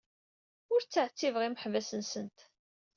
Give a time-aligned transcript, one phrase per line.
[0.73, 2.39] Ur ttɛettibeɣ imeḥbas-nsent.